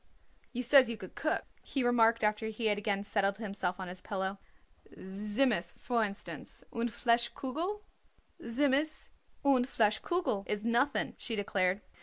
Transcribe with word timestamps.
"You 0.51 0.63
says 0.63 0.89
you 0.89 0.97
could 0.97 1.13
cook," 1.13 1.45
he 1.61 1.83
remarked 1.83 2.23
after 2.23 2.47
he 2.47 2.65
had 2.65 2.79
again 2.79 3.03
settled 3.03 3.37
himself 3.37 3.79
on 3.79 3.87
his 3.87 4.01
pillow. 4.01 4.39
"Tzimmus, 4.97 5.75
for 5.77 6.03
instance, 6.03 6.63
und 6.73 6.91
Fleisch 6.91 7.31
Kugel?" 7.35 7.81
"Tzimmus 8.41 9.11
und 9.45 9.69
Fleisch 9.69 10.01
Kugel 10.01 10.43
is 10.47 10.63
nothing," 10.63 11.13
she 11.19 11.35
declared. 11.35 11.81